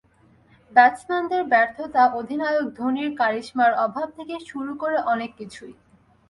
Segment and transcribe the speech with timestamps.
[0.71, 5.73] ব্যাটসম্যানদের ব্যর্থতা, অধিনায়ক ধোনির ক্যারিশমার অভাব থেকে শুরু করে অনেক কিছুই।